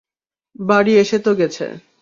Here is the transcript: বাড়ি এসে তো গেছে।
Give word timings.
বাড়ি 0.59 0.93
এসে 0.97 1.17
তো 1.19 1.31
গেছে। 1.35 1.65